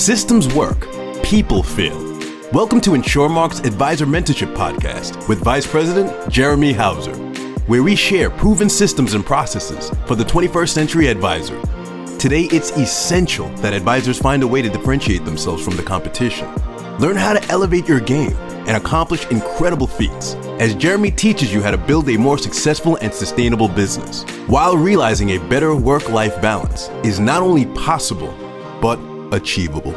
Systems 0.00 0.48
work, 0.54 0.88
people 1.22 1.62
fail. 1.62 1.94
Welcome 2.54 2.80
to 2.80 2.92
InsurMark's 2.92 3.60
Advisor 3.60 4.06
Mentorship 4.06 4.56
Podcast 4.56 5.28
with 5.28 5.44
Vice 5.44 5.66
President 5.66 6.32
Jeremy 6.32 6.72
Houser, 6.72 7.14
where 7.66 7.82
we 7.82 7.94
share 7.94 8.30
proven 8.30 8.70
systems 8.70 9.12
and 9.12 9.26
processes 9.26 9.90
for 10.06 10.14
the 10.14 10.24
21st 10.24 10.70
century 10.70 11.08
advisor. 11.08 11.60
Today, 12.16 12.44
it's 12.44 12.70
essential 12.78 13.50
that 13.56 13.74
advisors 13.74 14.18
find 14.18 14.42
a 14.42 14.46
way 14.46 14.62
to 14.62 14.70
differentiate 14.70 15.26
themselves 15.26 15.62
from 15.62 15.76
the 15.76 15.82
competition. 15.82 16.48
Learn 16.98 17.16
how 17.16 17.34
to 17.34 17.48
elevate 17.50 17.86
your 17.86 18.00
game 18.00 18.34
and 18.66 18.78
accomplish 18.78 19.26
incredible 19.26 19.86
feats 19.86 20.34
as 20.60 20.74
Jeremy 20.74 21.10
teaches 21.10 21.52
you 21.52 21.60
how 21.60 21.72
to 21.72 21.78
build 21.78 22.08
a 22.08 22.16
more 22.16 22.38
successful 22.38 22.96
and 23.02 23.12
sustainable 23.12 23.68
business 23.68 24.22
while 24.46 24.78
realizing 24.78 25.32
a 25.32 25.48
better 25.50 25.76
work 25.76 26.08
life 26.08 26.40
balance 26.40 26.88
is 27.04 27.20
not 27.20 27.42
only 27.42 27.66
possible, 27.66 28.34
but 28.80 28.98
achievable. 29.32 29.94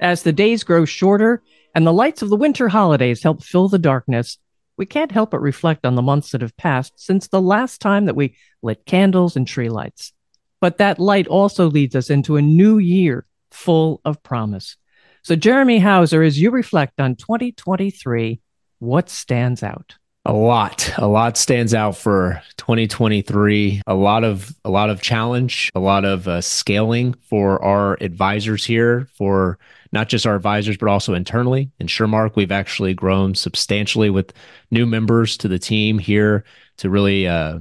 As 0.00 0.22
the 0.22 0.32
days 0.32 0.62
grow 0.62 0.84
shorter 0.84 1.42
and 1.74 1.86
the 1.86 1.92
lights 1.92 2.22
of 2.22 2.28
the 2.30 2.36
winter 2.36 2.68
holidays 2.68 3.22
help 3.22 3.42
fill 3.42 3.68
the 3.68 3.78
darkness, 3.78 4.38
we 4.76 4.86
can't 4.86 5.10
help 5.10 5.32
but 5.32 5.40
reflect 5.40 5.84
on 5.84 5.96
the 5.96 6.02
months 6.02 6.30
that 6.30 6.40
have 6.40 6.56
passed 6.56 6.92
since 6.96 7.26
the 7.26 7.40
last 7.40 7.80
time 7.80 8.06
that 8.06 8.14
we 8.14 8.36
lit 8.62 8.86
candles 8.86 9.36
and 9.36 9.46
tree 9.46 9.68
lights. 9.68 10.12
But 10.60 10.78
that 10.78 10.98
light 10.98 11.26
also 11.26 11.68
leads 11.68 11.96
us 11.96 12.10
into 12.10 12.36
a 12.36 12.42
new 12.42 12.78
year 12.78 13.26
full 13.50 14.00
of 14.04 14.22
promise. 14.22 14.76
So, 15.22 15.36
Jeremy 15.36 15.80
Houser, 15.80 16.22
as 16.22 16.40
you 16.40 16.50
reflect 16.50 17.00
on 17.00 17.16
2023, 17.16 18.40
what 18.78 19.10
stands 19.10 19.62
out? 19.62 19.96
A 20.24 20.32
lot, 20.32 20.90
a 20.98 21.06
lot 21.06 21.38
stands 21.38 21.72
out 21.72 21.96
for 21.96 22.42
2023. 22.58 23.82
A 23.86 23.94
lot 23.94 24.24
of, 24.24 24.54
a 24.64 24.68
lot 24.68 24.90
of 24.90 25.00
challenge, 25.00 25.70
a 25.74 25.80
lot 25.80 26.04
of 26.04 26.28
uh, 26.28 26.42
scaling 26.42 27.14
for 27.14 27.62
our 27.64 27.96
advisors 28.02 28.64
here, 28.64 29.08
for 29.14 29.58
not 29.92 30.08
just 30.08 30.26
our 30.26 30.36
advisors, 30.36 30.76
but 30.76 30.88
also 30.88 31.14
internally. 31.14 31.70
InsurMark, 31.80 32.36
we've 32.36 32.52
actually 32.52 32.92
grown 32.92 33.34
substantially 33.34 34.10
with 34.10 34.34
new 34.70 34.84
members 34.84 35.36
to 35.38 35.48
the 35.48 35.58
team 35.58 35.98
here 35.98 36.44
to 36.76 36.90
really 36.90 37.26
uh, 37.26 37.58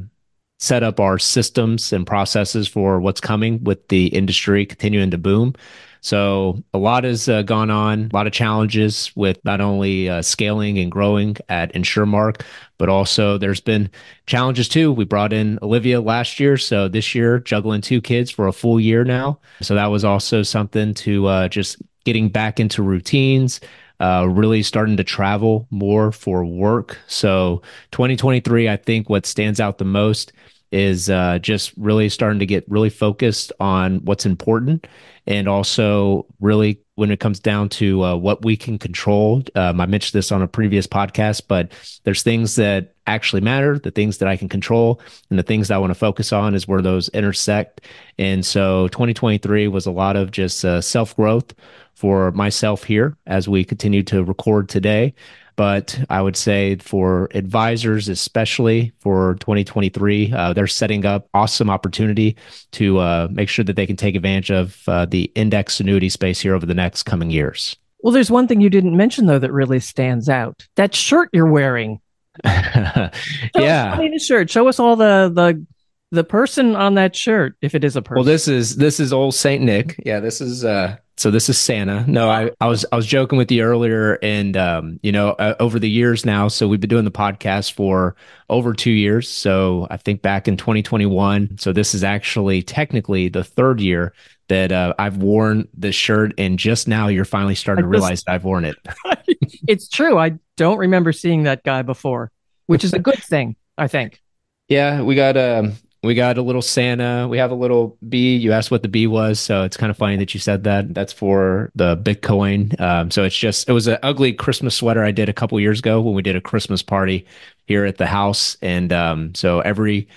set 0.59 0.84
up 0.84 1.00
our 1.00 1.20
systems 1.20 1.94
and 1.94 2.06
processes 2.06 2.68
for 2.68 3.00
what's 3.00 3.22
coming 3.22 3.64
with 3.64 3.88
the 3.88 4.08
industry 4.08 4.66
continuing 4.66 5.12
to 5.12 5.18
boom. 5.18 5.53
So 6.02 6.64
a 6.73 6.78
lot 6.78 7.03
has 7.03 7.28
uh, 7.28 7.42
gone 7.42 7.70
on, 7.70 8.09
a 8.12 8.16
lot 8.16 8.28
of 8.28 8.34
challenges 8.34 9.12
with 9.16 9.44
not 9.44 9.62
only 9.62 10.09
uh, 10.09 10.22
scaling 10.22 10.78
and 10.80 10.92
growing 10.92 11.38
at 11.50 11.73
InsurMark, 11.73 12.42
but 12.78 12.90
also 12.90 13.38
there's 13.38 13.62
been 13.62 13.90
challenges 14.25 14.70
too. 14.70 14.92
We 14.92 15.06
brought 15.06 15.34
in 15.34 15.59
Olivia 15.62 16.02
last 16.02 16.40
year, 16.40 16.58
so 16.58 16.88
this 16.88 17.16
year 17.16 17.40
juggling 17.40 17.81
two 17.81 18.02
kids 18.02 18.30
for 18.31 18.48
a 18.48 18.53
full 18.53 18.80
year 18.80 19.03
now. 19.03 19.40
So 19.62 19.75
that 19.75 19.88
was 19.88 20.06
also 20.06 20.44
something 20.44 20.94
to 20.95 21.28
uh, 21.28 21.48
just 21.48 21.81
getting 22.06 22.30
back 22.30 22.59
into 22.59 22.84
routines. 22.84 23.59
Uh, 24.00 24.28
really 24.30 24.62
starting 24.62 24.95
to 24.95 25.03
travel 25.03 25.66
more 25.72 26.12
for 26.12 26.45
work. 26.45 27.00
So 27.08 27.64
2023, 27.94 28.70
I 28.70 28.78
think 28.78 29.09
what 29.09 29.25
stands 29.25 29.59
out 29.59 29.80
the 29.80 29.86
most 29.86 30.34
is 30.72 31.10
uh, 31.10 31.40
just 31.40 31.73
really 31.78 32.10
starting 32.10 32.40
to 32.40 32.46
get 32.46 32.70
really 32.70 32.90
focused 32.90 33.52
on 33.60 34.04
what's 34.06 34.26
important 34.26 34.88
and 35.26 35.48
also 35.48 36.26
really 36.40 36.80
when 36.96 37.12
it 37.12 37.20
comes 37.20 37.40
down 37.40 37.70
to 37.70 38.04
uh, 38.04 38.16
what 38.16 38.44
we 38.44 38.58
can 38.58 38.78
control. 38.78 39.44
Um, 39.56 39.80
i 39.80 39.86
mentioned 39.86 40.18
this 40.18 40.32
on 40.32 40.42
a 40.42 40.48
previous 40.48 40.88
podcast 40.88 41.44
but 41.48 41.72
there's 42.04 42.24
things 42.24 42.56
that 42.56 42.96
actually 43.06 43.42
matter 43.42 43.80
the 43.80 43.92
things 43.92 44.18
that 44.18 44.28
i 44.28 44.36
can 44.36 44.50
control 44.50 45.00
and 45.30 45.40
the 45.40 45.44
things 45.44 45.68
that 45.68 45.76
i 45.76 45.78
want 45.78 45.92
to 45.92 45.96
focus 45.96 46.34
on 46.34 46.54
is 46.54 46.68
where 46.68 46.81
those 46.81 47.09
intersect. 47.09 47.81
And 48.18 48.46
so 48.46 48.88
2023 48.90 49.68
was 49.68 49.86
a 49.86 49.92
lot 49.92 50.16
of 50.16 50.31
just 50.31 50.66
uh, 50.66 50.81
self-growth 50.81 51.54
for 51.94 52.31
myself 52.31 52.84
here 52.84 53.18
as 53.26 53.48
we 53.48 53.64
continue 53.64 54.04
to 54.04 54.24
record 54.24 54.70
today 54.70 55.14
but 55.57 56.00
I 56.09 56.22
would 56.22 56.38
say 56.38 56.78
for 56.78 57.29
advisors, 57.34 58.07
especially 58.07 58.94
for 59.00 59.35
2023, 59.40 60.31
uh, 60.31 60.53
they're 60.53 60.68
setting 60.68 61.06
up 61.06 61.28
awesome 61.34 61.69
opportunity 61.69 62.38
to 62.73 63.00
uh, 63.00 63.28
make 63.31 63.50
sure 63.50 63.66
that 63.66 63.75
they 63.75 63.88
can 63.88 63.97
take 63.97 64.16
advantage 64.16 64.51
of 64.51 64.81
uh, 64.88 65.06
the 65.06 65.31
index 65.35 65.79
annuity 65.79 66.09
space 66.09 66.40
here 66.40 66.53
over 66.53 66.66
the 66.66 66.75
next 66.75 67.03
coming 67.03 67.31
years. 67.31 67.75
Well, 68.01 68.13
there's 68.13 68.29
one 68.29 68.47
thing 68.47 68.62
you 68.62 68.69
didn't 68.69 68.96
mention 68.96 69.25
though 69.25 69.40
that 69.40 69.51
really 69.51 69.79
stands 69.79 70.29
out. 70.29 70.67
That 70.75 70.94
shirt 70.94 71.29
you're 71.34 71.51
wearing. 71.51 72.00
yeah, 72.46 73.09
I 73.56 74.09
the 74.09 74.19
shirt. 74.19 74.51
Show 74.51 74.67
us 74.67 74.79
all 74.79 74.96
the 74.96 75.31
the 75.34 75.66
the 76.12 76.23
person 76.23 76.75
on 76.75 76.95
that 76.95 77.16
shirt, 77.16 77.56
if 77.62 77.75
it 77.75 77.84
is 77.84 77.95
a 77.95 78.01
person. 78.01 78.16
Well, 78.16 78.23
this 78.25 78.47
is 78.47 78.75
this 78.78 79.00
is 79.00 79.12
old 79.12 79.35
Saint 79.35 79.63
Nick. 79.63 80.01
Yeah, 80.06 80.19
this 80.19 80.41
is 80.41 80.63
uh 80.63 80.97
so 81.18 81.31
this 81.31 81.50
is 81.50 81.57
Santa. 81.57 82.06
No, 82.07 82.29
I, 82.29 82.51
I 82.62 82.68
was 82.68 82.85
I 82.91 82.95
was 82.95 83.07
joking 83.07 83.40
with 83.40 83.51
you 83.51 83.63
earlier, 83.63 84.19
and 84.22 84.56
um, 84.56 85.00
you 85.01 85.12
know, 85.12 85.29
uh, 85.31 85.56
over 85.59 85.79
the 85.79 85.90
years 85.90 86.25
now, 86.25 86.47
so 86.47 86.67
we've 86.67 86.79
been 86.79 86.91
doing 86.91 87.06
the 87.06 87.12
podcast 87.12 87.72
for 87.72 88.16
over 88.50 88.72
two 88.72 88.91
years. 88.91 89.28
So 89.28 89.88
I 89.90 89.97
think 89.97 90.22
back 90.22 90.47
in 90.47 90.57
2021. 90.57 91.57
So 91.57 91.73
this 91.73 91.96
is 91.96 92.03
actually 92.03 92.62
technically 92.62 93.29
the 93.29 93.44
third 93.44 93.81
year 93.81 94.13
that 94.50 94.72
uh, 94.72 94.94
I've 95.00 95.17
worn 95.17 95.67
this 95.73 95.96
shirt, 95.96 96.34
and 96.38 96.59
just 96.59 96.88
now 96.88 97.07
you're 97.07 97.25
finally 97.25 97.56
starting 97.56 97.84
to 97.84 97.90
realize 97.90 98.23
that 98.23 98.34
I've 98.34 98.44
worn 98.44 98.66
it. 98.66 98.75
it's 99.67 99.90
true. 99.90 100.19
I 100.19 100.38
don't 100.56 100.78
remember 100.78 101.12
seeing 101.13 101.44
that 101.44 101.63
guy 101.63 101.81
before, 101.81 102.31
which 102.67 102.84
is 102.84 102.94
a 102.94 103.00
good 103.00 103.23
thing, 103.23 103.56
I 103.75 103.88
think. 103.88 104.22
Yeah, 104.67 105.01
we 105.01 105.16
got 105.16 105.35
um, 105.35 105.73
we 106.03 106.13
got 106.13 106.38
a 106.38 106.41
little 106.41 106.62
Santa. 106.62 107.28
We 107.28 107.38
have 107.38 107.52
a 107.52 107.56
little 107.56 107.97
bee. 108.08 108.35
You 108.35 108.53
asked 108.53 108.69
what 108.69 108.84
the 108.84 108.88
bee 108.88 109.08
was, 109.08 109.40
so 109.40 109.63
it's 109.63 109.78
kind 109.78 109.90
of 109.90 109.97
funny 109.97 110.16
that 110.18 110.34
you 110.34 110.40
said 110.40 110.63
that. 110.66 110.94
That's 110.94 111.12
for 111.12 111.72
the 111.75 111.97
Bitcoin. 111.97 112.80
Um, 112.80 113.09
so 113.09 113.24
it's 113.24 113.38
just 113.38 113.68
it 113.68 113.74
was 113.74 113.88
an 113.88 113.97
ugly 114.03 114.34
Christmas 114.34 114.75
sweater 114.75 115.03
I 115.03 115.12
did 115.12 115.28
a 115.28 115.34
couple 115.34 115.59
years 115.59 115.80
ago 115.80 116.00
when 116.02 116.13
we 116.13 116.22
did 116.22 116.35
a 116.35 116.41
Christmas 116.41 116.84
party 116.84 117.25
here 117.66 117.85
at 117.85 117.97
the 117.97 118.06
house, 118.06 118.58
and 118.62 118.94
um, 118.94 119.34
so 119.35 119.59
every 119.62 120.08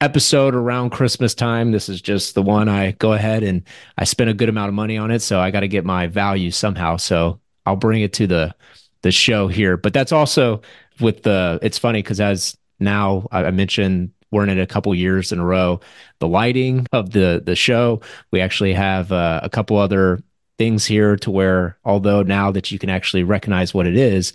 episode 0.00 0.54
around 0.54 0.90
Christmas 0.90 1.34
time, 1.34 1.70
this 1.70 1.88
is 1.88 2.02
just 2.02 2.34
the 2.34 2.42
one 2.42 2.68
I 2.68 2.92
go 2.92 3.12
ahead 3.12 3.42
and 3.42 3.62
I 3.96 4.04
spend 4.04 4.28
a 4.28 4.34
good 4.34 4.48
amount 4.48 4.68
of 4.68 4.74
money 4.74 4.98
on 4.98 5.10
it, 5.10 5.20
so 5.20 5.38
I 5.40 5.50
got 5.50 5.60
to 5.60 5.68
get 5.68 5.84
my 5.84 6.08
value 6.08 6.50
somehow. 6.50 6.96
So 6.96 7.40
I'll 7.66 7.76
bring 7.76 8.02
it 8.02 8.12
to 8.14 8.26
the 8.26 8.54
the 9.02 9.12
show 9.12 9.46
here, 9.46 9.76
but 9.76 9.92
that's 9.92 10.12
also 10.12 10.62
with 11.00 11.22
the. 11.22 11.60
It's 11.62 11.78
funny 11.78 12.02
because 12.02 12.20
as 12.20 12.56
now 12.80 13.28
I 13.30 13.50
mentioned 13.52 14.10
we're 14.34 14.42
in 14.42 14.50
it 14.50 14.60
a 14.60 14.66
couple 14.66 14.94
years 14.94 15.32
in 15.32 15.38
a 15.38 15.44
row. 15.44 15.80
The 16.18 16.28
lighting 16.28 16.86
of 16.92 17.12
the 17.12 17.42
the 17.44 17.56
show, 17.56 18.02
we 18.30 18.40
actually 18.40 18.74
have 18.74 19.12
uh, 19.12 19.40
a 19.42 19.48
couple 19.48 19.78
other 19.78 20.22
things 20.58 20.84
here 20.84 21.16
to 21.16 21.30
where, 21.30 21.78
although 21.84 22.22
now 22.22 22.50
that 22.50 22.70
you 22.70 22.78
can 22.78 22.90
actually 22.90 23.22
recognize 23.22 23.72
what 23.72 23.86
it 23.86 23.96
is, 23.96 24.32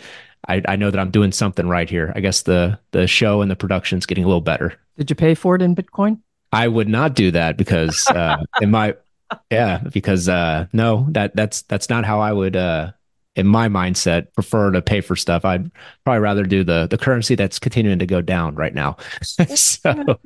I, 0.48 0.62
I 0.68 0.76
know 0.76 0.90
that 0.92 1.00
I'm 1.00 1.12
doing 1.12 1.32
something 1.32 1.68
right 1.68 1.90
here. 1.90 2.12
I 2.16 2.22
guess 2.22 2.44
the 2.44 2.80
the 2.92 3.08
show 3.08 3.42
and 3.42 3.52
the 3.52 3.56
production's 3.56 4.06
getting 4.06 4.24
a 4.24 4.28
little 4.28 4.42
better. 4.42 4.74
Did 4.98 5.10
you 5.10 5.16
pay 5.16 5.36
for 5.36 5.56
it 5.56 5.62
in 5.62 5.76
Bitcoin? 5.76 6.20
I 6.52 6.68
would 6.68 6.90
not 6.90 7.14
do 7.16 7.32
that 7.32 7.58
because 7.58 8.08
uh, 8.08 8.44
in 8.62 8.72
my 8.72 8.96
yeah 9.52 9.80
because 9.92 10.28
uh, 10.28 10.66
no 10.74 11.08
that 11.10 11.36
that's 11.36 11.62
that's 11.64 11.90
not 11.90 12.06
how 12.06 12.20
I 12.22 12.34
would 12.34 12.56
uh, 12.56 12.92
in 13.40 13.48
my 13.48 13.68
mindset, 13.68 14.34
prefer 14.34 14.72
to 14.72 14.82
pay 14.82 15.02
for 15.02 15.16
stuff. 15.16 15.46
I'd 15.46 15.72
probably 16.04 16.20
rather 16.20 16.44
do 16.44 16.64
the 16.64 16.88
the 16.88 16.98
currency 16.98 17.36
that's 17.36 17.58
continuing 17.58 18.00
to 18.00 18.06
go 18.06 18.22
down 18.22 18.56
right 18.56 18.74
now. 18.74 18.98
so 19.56 20.20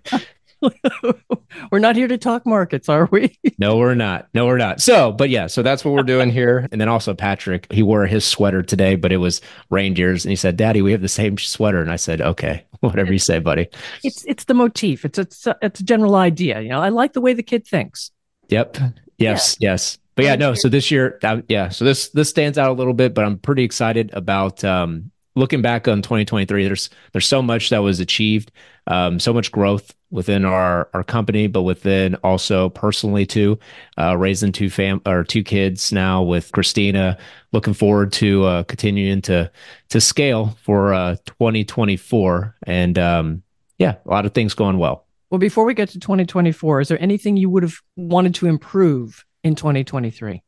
we're 1.71 1.79
not 1.79 1.95
here 1.95 2.07
to 2.07 2.17
talk 2.17 2.45
markets, 2.45 2.89
are 2.89 3.07
we? 3.11 3.37
no, 3.57 3.77
we're 3.77 3.95
not. 3.95 4.27
No, 4.33 4.45
we're 4.45 4.57
not. 4.57 4.81
So, 4.81 5.11
but 5.11 5.29
yeah, 5.29 5.47
so 5.47 5.61
that's 5.61 5.85
what 5.85 5.93
we're 5.93 6.03
doing 6.03 6.31
here. 6.31 6.67
And 6.71 6.79
then 6.81 6.89
also 6.89 7.13
Patrick, 7.13 7.71
he 7.71 7.83
wore 7.83 8.05
his 8.05 8.25
sweater 8.25 8.63
today, 8.63 8.95
but 8.95 9.11
it 9.11 9.17
was 9.17 9.41
reindeers, 9.69 10.25
and 10.25 10.31
he 10.31 10.35
said, 10.35 10.57
"Daddy, 10.57 10.81
we 10.81 10.91
have 10.91 11.01
the 11.01 11.07
same 11.07 11.37
sweater." 11.37 11.81
And 11.81 11.91
I 11.91 11.97
said, 11.97 12.21
"Okay, 12.21 12.65
whatever 12.79 13.13
you 13.13 13.19
say, 13.19 13.39
buddy." 13.39 13.67
It's 14.03 14.25
it's 14.25 14.45
the 14.45 14.53
motif. 14.53 15.05
It's 15.05 15.19
it's 15.19 15.47
a, 15.47 15.55
it's 15.61 15.79
a 15.79 15.83
general 15.83 16.15
idea. 16.15 16.61
You 16.61 16.69
know, 16.69 16.81
I 16.81 16.89
like 16.89 17.13
the 17.13 17.21
way 17.21 17.33
the 17.33 17.43
kid 17.43 17.67
thinks. 17.67 18.11
Yep. 18.49 18.77
Yes. 19.17 19.57
Yeah. 19.59 19.71
Yes 19.71 19.97
but 20.15 20.25
yeah, 20.25 20.35
no. 20.35 20.53
So 20.53 20.69
this 20.69 20.91
year, 20.91 21.19
yeah. 21.47 21.69
So 21.69 21.85
this 21.85 22.09
this 22.09 22.29
stands 22.29 22.57
out 22.57 22.69
a 22.69 22.73
little 22.73 22.93
bit, 22.93 23.13
but 23.13 23.25
I'm 23.25 23.37
pretty 23.37 23.63
excited 23.63 24.11
about 24.13 24.63
um, 24.63 25.11
looking 25.35 25.61
back 25.61 25.87
on 25.87 26.01
2023. 26.01 26.65
There's 26.65 26.89
there's 27.11 27.27
so 27.27 27.41
much 27.41 27.69
that 27.69 27.79
was 27.79 27.99
achieved, 27.99 28.51
um, 28.87 29.19
so 29.19 29.33
much 29.33 29.51
growth 29.51 29.93
within 30.11 30.45
our 30.45 30.89
our 30.93 31.03
company, 31.03 31.47
but 31.47 31.63
within 31.63 32.15
also 32.15 32.69
personally 32.69 33.25
too. 33.25 33.57
Uh, 33.97 34.15
raising 34.17 34.51
two 34.51 34.69
fam 34.69 35.01
or 35.05 35.23
two 35.23 35.43
kids 35.43 35.91
now 35.91 36.21
with 36.21 36.51
Christina. 36.51 37.17
Looking 37.51 37.73
forward 37.73 38.13
to 38.13 38.45
uh, 38.45 38.63
continuing 38.63 39.21
to 39.23 39.51
to 39.89 40.01
scale 40.01 40.57
for 40.61 40.93
uh, 40.93 41.15
2024, 41.25 42.55
and 42.67 42.99
um, 42.99 43.43
yeah, 43.77 43.95
a 44.05 44.09
lot 44.09 44.25
of 44.25 44.33
things 44.33 44.53
going 44.53 44.77
well. 44.77 45.07
Well, 45.29 45.39
before 45.39 45.65
we 45.65 45.73
get 45.73 45.89
to 45.89 45.99
2024, 45.99 46.81
is 46.81 46.87
there 46.89 47.01
anything 47.01 47.37
you 47.37 47.49
would 47.49 47.63
have 47.63 47.77
wanted 47.95 48.35
to 48.35 48.45
improve 48.45 49.25
in 49.43 49.55
2023? 49.55 50.41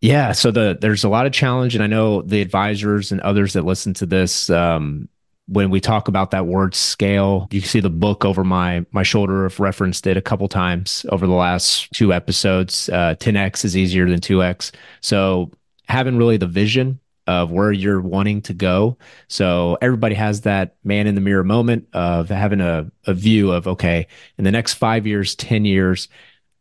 Yeah, 0.00 0.32
so 0.32 0.50
the 0.50 0.76
there's 0.80 1.04
a 1.04 1.08
lot 1.08 1.26
of 1.26 1.32
challenge, 1.32 1.76
and 1.76 1.84
I 1.84 1.86
know 1.86 2.22
the 2.22 2.40
advisors 2.40 3.12
and 3.12 3.20
others 3.20 3.52
that 3.52 3.64
listen 3.64 3.94
to 3.94 4.06
this, 4.06 4.50
um, 4.50 5.08
when 5.46 5.70
we 5.70 5.80
talk 5.80 6.08
about 6.08 6.32
that 6.32 6.46
word 6.46 6.74
scale, 6.74 7.46
you 7.52 7.60
can 7.60 7.68
see 7.68 7.80
the 7.80 7.90
book 7.90 8.24
over 8.24 8.42
my 8.42 8.84
my 8.90 9.04
shoulder. 9.04 9.44
I've 9.44 9.60
referenced 9.60 10.06
it 10.08 10.16
a 10.16 10.22
couple 10.22 10.48
times 10.48 11.06
over 11.10 11.26
the 11.26 11.34
last 11.34 11.92
two 11.92 12.12
episodes. 12.12 12.88
Uh, 12.88 13.14
10x 13.18 13.64
is 13.64 13.76
easier 13.76 14.08
than 14.08 14.18
2x. 14.18 14.72
So 15.02 15.52
having 15.86 16.16
really 16.16 16.36
the 16.36 16.48
vision 16.48 16.98
of 17.26 17.52
where 17.52 17.70
you're 17.70 18.00
wanting 18.00 18.42
to 18.42 18.54
go. 18.54 18.96
So 19.28 19.78
everybody 19.80 20.14
has 20.16 20.40
that 20.42 20.74
man 20.82 21.06
in 21.06 21.14
the 21.14 21.20
mirror 21.20 21.44
moment 21.44 21.86
of 21.92 22.28
having 22.28 22.60
a, 22.60 22.90
a 23.06 23.14
view 23.14 23.52
of, 23.52 23.68
okay, 23.68 24.08
in 24.38 24.44
the 24.44 24.50
next 24.50 24.74
five 24.74 25.06
years, 25.06 25.36
10 25.36 25.64
years, 25.64 26.08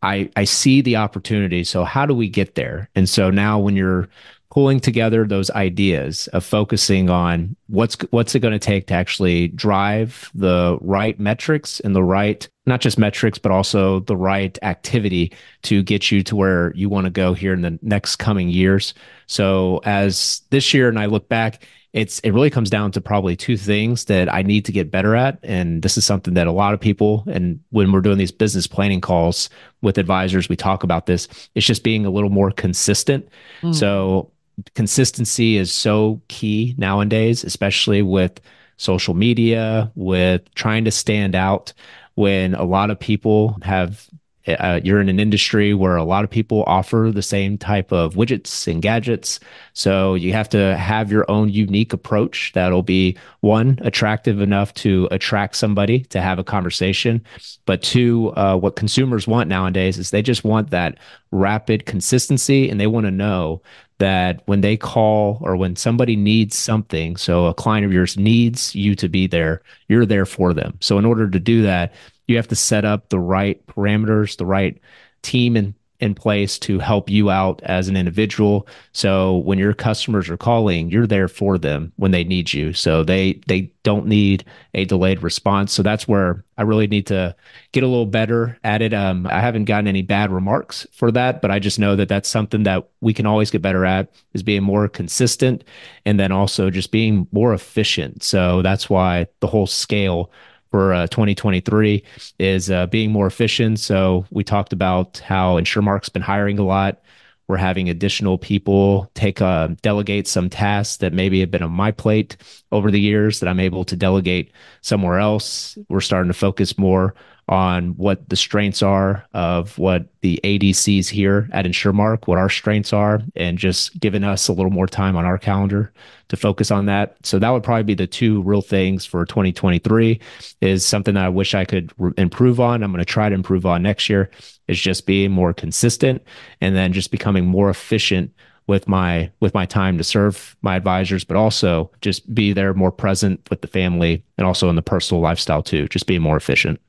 I, 0.01 0.29
I 0.35 0.45
see 0.45 0.81
the 0.81 0.95
opportunity. 0.95 1.63
So 1.63 1.83
how 1.83 2.05
do 2.05 2.13
we 2.13 2.29
get 2.29 2.55
there? 2.55 2.89
And 2.95 3.07
so 3.07 3.29
now 3.29 3.59
when 3.59 3.75
you're 3.75 4.09
pulling 4.51 4.81
together 4.81 5.25
those 5.25 5.49
ideas 5.51 6.27
of 6.29 6.43
focusing 6.43 7.09
on 7.09 7.55
what's 7.67 7.95
what's 8.11 8.35
it 8.35 8.41
going 8.41 8.51
to 8.51 8.59
take 8.59 8.87
to 8.87 8.93
actually 8.93 9.47
drive 9.47 10.29
the 10.35 10.77
right 10.81 11.17
metrics 11.19 11.79
and 11.79 11.95
the 11.95 12.03
right 12.03 12.49
not 12.65 12.81
just 12.81 12.99
metrics 12.99 13.39
but 13.39 13.49
also 13.49 14.01
the 14.01 14.17
right 14.17 14.59
activity 14.61 15.31
to 15.61 15.81
get 15.81 16.11
you 16.11 16.21
to 16.21 16.35
where 16.35 16.73
you 16.75 16.89
want 16.89 17.05
to 17.05 17.09
go 17.09 17.33
here 17.33 17.53
in 17.53 17.61
the 17.61 17.79
next 17.81 18.17
coming 18.17 18.49
years 18.49 18.93
so 19.25 19.79
as 19.85 20.41
this 20.49 20.73
year 20.73 20.89
and 20.89 20.99
I 20.99 21.05
look 21.05 21.29
back 21.29 21.65
it's 21.93 22.19
it 22.19 22.31
really 22.31 22.49
comes 22.49 22.69
down 22.69 22.91
to 22.93 23.01
probably 23.01 23.35
two 23.35 23.57
things 23.57 24.05
that 24.05 24.33
I 24.33 24.41
need 24.43 24.63
to 24.65 24.71
get 24.71 24.91
better 24.91 25.15
at. 25.15 25.39
And 25.43 25.81
this 25.81 25.97
is 25.97 26.05
something 26.05 26.35
that 26.35 26.47
a 26.47 26.51
lot 26.51 26.73
of 26.73 26.79
people 26.79 27.23
and 27.27 27.59
when 27.71 27.91
we're 27.91 28.01
doing 28.01 28.17
these 28.17 28.31
business 28.31 28.65
planning 28.65 29.01
calls 29.01 29.49
with 29.81 29.97
advisors 29.97 30.47
we 30.47 30.55
talk 30.55 30.83
about 30.83 31.05
this. 31.05 31.27
It's 31.55 31.65
just 31.65 31.83
being 31.83 32.05
a 32.05 32.09
little 32.09 32.29
more 32.29 32.51
consistent. 32.51 33.27
Mm. 33.61 33.75
so 33.75 34.31
consistency 34.75 35.57
is 35.57 35.71
so 35.71 36.21
key 36.27 36.75
nowadays, 36.77 37.43
especially 37.43 38.01
with 38.01 38.39
social 38.77 39.13
media, 39.13 39.91
with 39.95 40.41
trying 40.55 40.85
to 40.85 40.91
stand 40.91 41.35
out 41.35 41.73
when 42.15 42.53
a 42.55 42.63
lot 42.63 42.89
of 42.89 42.99
people 42.99 43.57
have 43.63 44.07
uh, 44.47 44.79
you're 44.83 45.01
in 45.01 45.09
an 45.09 45.19
industry 45.19 45.73
where 45.73 45.95
a 45.95 46.03
lot 46.03 46.23
of 46.23 46.29
people 46.29 46.63
offer 46.65 47.11
the 47.13 47.21
same 47.21 47.57
type 47.57 47.91
of 47.91 48.15
widgets 48.15 48.67
and 48.67 48.81
gadgets. 48.81 49.39
So 49.73 50.15
you 50.15 50.33
have 50.33 50.49
to 50.49 50.75
have 50.77 51.11
your 51.11 51.29
own 51.29 51.49
unique 51.49 51.93
approach 51.93 52.51
that'll 52.53 52.83
be 52.83 53.17
one, 53.41 53.79
attractive 53.81 54.41
enough 54.41 54.73
to 54.75 55.07
attract 55.11 55.55
somebody 55.55 55.99
to 56.05 56.21
have 56.21 56.39
a 56.39 56.43
conversation. 56.43 57.23
But 57.65 57.83
two, 57.83 58.33
uh, 58.35 58.57
what 58.57 58.75
consumers 58.75 59.27
want 59.27 59.49
nowadays 59.49 59.97
is 59.97 60.09
they 60.09 60.21
just 60.21 60.43
want 60.43 60.71
that 60.71 60.97
rapid 61.31 61.85
consistency 61.85 62.69
and 62.69 62.79
they 62.79 62.87
want 62.87 63.05
to 63.05 63.11
know 63.11 63.61
that 63.99 64.41
when 64.47 64.61
they 64.61 64.75
call 64.75 65.37
or 65.41 65.55
when 65.55 65.75
somebody 65.75 66.15
needs 66.15 66.57
something, 66.57 67.15
so 67.15 67.45
a 67.45 67.53
client 67.53 67.85
of 67.85 67.93
yours 67.93 68.17
needs 68.17 68.73
you 68.73 68.95
to 68.95 69.07
be 69.07 69.27
there, 69.27 69.61
you're 69.89 70.07
there 70.07 70.25
for 70.25 70.53
them. 70.53 70.75
So 70.81 70.97
in 70.97 71.05
order 71.05 71.29
to 71.29 71.39
do 71.39 71.61
that, 71.61 71.93
you 72.27 72.35
have 72.37 72.47
to 72.49 72.55
set 72.55 72.85
up 72.85 73.09
the 73.09 73.19
right 73.19 73.65
parameters, 73.67 74.37
the 74.37 74.45
right 74.45 74.79
team 75.21 75.55
and 75.55 75.73
in 76.01 76.15
place 76.15 76.57
to 76.57 76.79
help 76.79 77.09
you 77.09 77.29
out 77.29 77.61
as 77.63 77.87
an 77.87 77.95
individual. 77.95 78.67
So 78.91 79.37
when 79.37 79.59
your 79.59 79.73
customers 79.73 80.29
are 80.29 80.37
calling, 80.37 80.89
you're 80.89 81.05
there 81.05 81.27
for 81.27 81.59
them 81.59 81.93
when 81.95 82.09
they 82.09 82.23
need 82.23 82.51
you. 82.51 82.73
So 82.73 83.03
they 83.03 83.39
they 83.45 83.71
don't 83.83 84.07
need 84.07 84.43
a 84.73 84.85
delayed 84.85 85.21
response. 85.21 85.71
So 85.71 85.83
that's 85.83 86.07
where 86.07 86.43
I 86.57 86.63
really 86.63 86.87
need 86.87 87.05
to 87.07 87.35
get 87.71 87.83
a 87.83 87.87
little 87.87 88.07
better 88.07 88.57
at 88.63 88.81
it. 88.81 88.93
Um, 88.93 89.27
I 89.27 89.39
haven't 89.39 89.65
gotten 89.65 89.87
any 89.87 90.01
bad 90.01 90.31
remarks 90.31 90.87
for 90.91 91.11
that, 91.11 91.39
but 91.41 91.51
I 91.51 91.59
just 91.59 91.79
know 91.79 91.95
that 91.95 92.09
that's 92.09 92.29
something 92.29 92.63
that 92.63 92.89
we 93.01 93.13
can 93.13 93.27
always 93.27 93.51
get 93.51 93.61
better 93.61 93.85
at 93.85 94.11
is 94.33 94.43
being 94.43 94.63
more 94.63 94.87
consistent 94.87 95.63
and 96.05 96.19
then 96.19 96.31
also 96.31 96.71
just 96.71 96.91
being 96.91 97.27
more 97.31 97.53
efficient. 97.53 98.23
So 98.23 98.63
that's 98.63 98.89
why 98.89 99.27
the 99.39 99.47
whole 99.47 99.67
scale 99.67 100.31
for 100.71 100.93
uh, 100.93 101.07
2023 101.07 102.03
is 102.39 102.71
uh, 102.71 102.87
being 102.87 103.11
more 103.11 103.27
efficient. 103.27 103.79
So 103.79 104.25
we 104.31 104.43
talked 104.43 104.73
about 104.73 105.19
how 105.19 105.59
InsurMark's 105.59 106.09
been 106.09 106.21
hiring 106.21 106.57
a 106.57 106.63
lot. 106.63 107.01
We're 107.47 107.57
having 107.57 107.89
additional 107.89 108.37
people 108.37 109.11
take 109.13 109.41
uh, 109.41 109.69
delegate 109.81 110.25
some 110.25 110.49
tasks 110.49 110.97
that 110.97 111.11
maybe 111.11 111.41
have 111.41 111.51
been 111.51 111.63
on 111.63 111.71
my 111.71 111.91
plate 111.91 112.37
over 112.71 112.89
the 112.89 113.01
years 113.01 113.41
that 113.41 113.49
I'm 113.49 113.59
able 113.59 113.83
to 113.85 113.95
delegate 113.97 114.53
somewhere 114.79 115.19
else. 115.19 115.77
We're 115.89 115.99
starting 115.99 116.31
to 116.31 116.37
focus 116.37 116.77
more 116.77 117.13
on 117.51 117.89
what 117.97 118.29
the 118.29 118.35
strengths 118.37 118.81
are 118.81 119.25
of 119.33 119.77
what 119.77 120.05
the 120.21 120.39
ADCs 120.41 121.09
here 121.09 121.49
at 121.51 121.65
InsurMark, 121.65 122.25
what 122.25 122.37
our 122.37 122.49
strengths 122.49 122.93
are, 122.93 123.21
and 123.35 123.57
just 123.57 123.99
giving 123.99 124.23
us 124.23 124.47
a 124.47 124.53
little 124.53 124.71
more 124.71 124.87
time 124.87 125.17
on 125.17 125.25
our 125.25 125.37
calendar 125.37 125.91
to 126.29 126.37
focus 126.37 126.71
on 126.71 126.85
that. 126.85 127.17
So 127.23 127.39
that 127.39 127.49
would 127.49 127.61
probably 127.61 127.83
be 127.83 127.93
the 127.93 128.07
two 128.07 128.41
real 128.43 128.61
things 128.61 129.05
for 129.05 129.25
2023 129.25 130.17
is 130.61 130.85
something 130.85 131.15
that 131.15 131.25
I 131.25 131.29
wish 131.29 131.53
I 131.53 131.65
could 131.65 131.91
re- 131.97 132.13
improve 132.17 132.61
on. 132.61 132.83
I'm 132.83 132.91
going 132.93 132.99
to 132.99 133.05
try 133.05 133.27
to 133.27 133.35
improve 133.35 133.65
on 133.65 133.83
next 133.83 134.09
year 134.09 134.31
is 134.69 134.79
just 134.79 135.05
being 135.05 135.31
more 135.31 135.53
consistent 135.53 136.23
and 136.61 136.73
then 136.73 136.93
just 136.93 137.11
becoming 137.11 137.45
more 137.45 137.69
efficient 137.69 138.31
with 138.67 138.87
my 138.87 139.29
with 139.41 139.53
my 139.53 139.65
time 139.65 139.97
to 139.97 140.03
serve 140.03 140.55
my 140.61 140.75
advisors 140.75 141.25
but 141.25 141.35
also 141.35 141.91
just 141.99 142.33
be 142.33 142.53
there 142.53 142.73
more 142.75 142.91
present 142.91 143.41
with 143.49 143.59
the 143.61 143.67
family 143.67 144.23
and 144.37 144.45
also 144.47 144.69
in 144.69 144.75
the 144.75 144.81
personal 144.83 145.19
lifestyle 145.19 145.63
too 145.63 145.87
just 145.89 146.05
being 146.05 146.21
more 146.21 146.37
efficient 146.37 146.79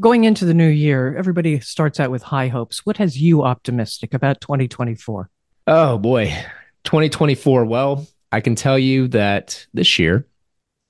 going 0.00 0.24
into 0.24 0.44
the 0.44 0.54
new 0.54 0.68
year, 0.68 1.14
everybody 1.16 1.60
starts 1.60 2.00
out 2.00 2.10
with 2.10 2.22
high 2.22 2.48
hopes. 2.48 2.84
What 2.84 2.96
has 2.96 3.20
you 3.20 3.42
optimistic 3.42 4.14
about 4.14 4.40
2024? 4.40 5.30
Oh 5.66 5.98
boy, 5.98 6.34
2024. 6.84 7.66
Well, 7.66 8.06
I 8.32 8.40
can 8.40 8.54
tell 8.54 8.78
you 8.78 9.08
that 9.08 9.66
this 9.74 9.98
year 9.98 10.26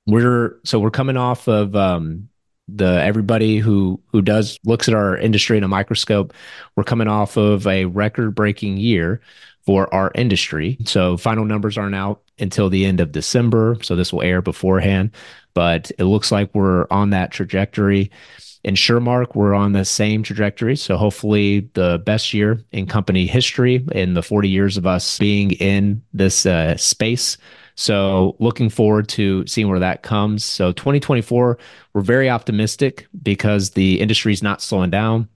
we're 0.06 0.58
so 0.64 0.78
we're 0.78 0.90
coming 0.90 1.16
off 1.16 1.48
of 1.48 1.74
um, 1.76 2.28
the 2.68 3.02
everybody 3.02 3.58
who 3.58 4.00
who 4.12 4.22
does 4.22 4.58
looks 4.64 4.88
at 4.88 4.94
our 4.94 5.16
industry 5.16 5.58
in 5.58 5.64
a 5.64 5.68
microscope. 5.68 6.32
We're 6.76 6.84
coming 6.84 7.08
off 7.08 7.36
of 7.36 7.66
a 7.66 7.86
record 7.86 8.34
breaking 8.34 8.76
year 8.76 9.20
for 9.66 9.92
our 9.92 10.10
industry. 10.14 10.78
So 10.84 11.16
final 11.16 11.44
numbers 11.44 11.76
aren't 11.76 11.94
out 11.94 12.22
until 12.38 12.70
the 12.70 12.86
end 12.86 13.00
of 13.00 13.12
December. 13.12 13.76
So 13.82 13.94
this 13.94 14.12
will 14.12 14.22
air 14.22 14.40
beforehand, 14.40 15.10
but 15.52 15.90
it 15.98 16.04
looks 16.04 16.32
like 16.32 16.54
we're 16.54 16.86
on 16.90 17.10
that 17.10 17.30
trajectory. 17.30 18.10
InsurMark, 18.64 19.34
we're 19.34 19.54
on 19.54 19.72
the 19.72 19.84
same 19.84 20.22
trajectory. 20.22 20.76
So 20.76 20.96
hopefully 20.96 21.70
the 21.74 22.02
best 22.04 22.34
year 22.34 22.62
in 22.72 22.86
company 22.86 23.26
history 23.26 23.84
in 23.92 24.14
the 24.14 24.22
40 24.22 24.48
years 24.48 24.76
of 24.76 24.86
us 24.86 25.18
being 25.18 25.52
in 25.52 26.02
this 26.12 26.44
uh, 26.44 26.76
space. 26.76 27.38
So 27.74 28.36
looking 28.38 28.68
forward 28.68 29.08
to 29.10 29.46
seeing 29.46 29.68
where 29.68 29.78
that 29.78 30.02
comes. 30.02 30.44
So 30.44 30.72
2024, 30.72 31.58
we're 31.94 32.00
very 32.02 32.28
optimistic 32.28 33.06
because 33.22 33.70
the 33.70 34.00
industry 34.00 34.32
is 34.34 34.42
not 34.42 34.60
slowing 34.60 34.90
down. 34.90 35.28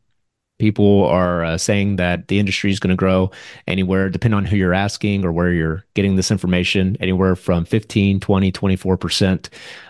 People 0.59 1.05
are 1.07 1.45
uh, 1.45 1.59
saying 1.59 1.97
that 1.97 2.29
the 2.29 2.39
industry 2.39 2.71
is 2.71 2.79
going 2.79 2.91
to 2.91 2.97
grow 2.97 3.31
anywhere, 3.67 4.09
depending 4.09 4.39
on 4.39 4.45
who 4.45 4.57
you're 4.57 4.73
asking 4.73 5.25
or 5.25 5.33
where 5.33 5.53
you're 5.53 5.85
getting 5.95 6.15
this 6.15 6.31
information, 6.31 6.97
anywhere 7.01 7.35
from 7.35 7.65
15, 7.65 8.21
20, 8.21 8.53
24% 8.53 9.49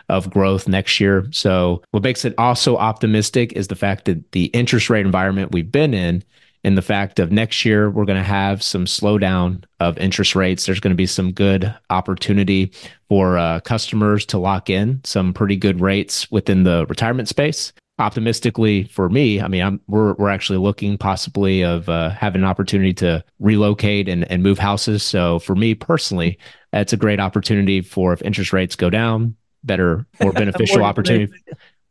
of 0.09 0.31
growth 0.31 0.67
next 0.67 1.01
year. 1.01 1.27
So, 1.33 1.83
what 1.91 2.03
makes 2.03 2.25
it 2.25 2.35
also 2.39 2.77
optimistic 2.77 3.53
is 3.53 3.69
the 3.69 3.77
fact 3.77 4.07
that 4.07 4.33
the 4.33 4.47
interest 4.47 4.89
rate 4.89 5.05
environment 5.05 5.53
we've 5.53 5.71
been 5.71 5.93
in 5.93 6.23
and 6.65 6.79
the 6.79 6.83
fact 6.83 7.19
of 7.19 7.31
next 7.31 7.65
year 7.65 7.91
we're 7.91 8.07
going 8.07 8.19
to 8.19 8.25
have 8.25 8.63
some 8.63 8.87
slowdown 8.87 9.63
of 9.81 9.99
interest 9.99 10.35
rates 10.35 10.65
there's 10.65 10.81
going 10.81 10.93
to 10.93 10.97
be 10.97 11.07
some 11.07 11.31
good 11.31 11.73
opportunity 11.91 12.73
for 13.09 13.39
uh, 13.39 13.61
customers 13.61 14.25
to 14.27 14.39
lock 14.39 14.71
in 14.71 15.01
some 15.05 15.33
pretty 15.33 15.57
good 15.57 15.81
rates 15.81 16.31
within 16.31 16.65
the 16.65 16.87
retirement 16.89 17.29
space 17.29 17.73
optimistically 17.99 18.85
for 18.85 19.09
me 19.09 19.41
i 19.41 19.47
mean 19.47 19.63
I'm, 19.63 19.81
we're, 19.87 20.15
we're 20.15 20.31
actually 20.31 20.59
looking 20.59 20.99
possibly 20.99 21.63
of 21.63 21.89
uh, 21.89 22.11
having 22.11 22.43
an 22.43 22.49
opportunity 22.49 22.93
to 22.95 23.25
relocate 23.39 24.09
and, 24.09 24.29
and 24.31 24.43
move 24.43 24.59
houses 24.59 25.05
so 25.05 25.39
for 25.39 25.55
me 25.55 25.75
personally 25.75 26.39
it's 26.73 26.93
a 26.93 26.97
great 26.97 27.21
opportunity 27.21 27.81
for 27.81 28.13
if 28.13 28.21
interest 28.23 28.53
rates 28.53 28.75
go 28.75 28.91
down 28.91 29.37
better, 29.65 30.07
more 30.21 30.33
beneficial 30.33 30.79
more 30.79 30.87
opportunity 30.87 31.33